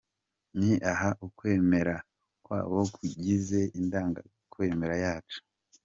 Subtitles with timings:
[0.57, 1.95] Ni aha ukwemera
[2.43, 5.39] kwabo kugize “Indangakwemera yacu”.